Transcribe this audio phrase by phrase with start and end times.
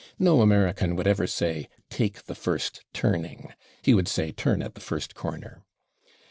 [0.17, 3.53] No American would ever say "take the first turning";
[3.83, 5.61] he would say "turn at the first corner."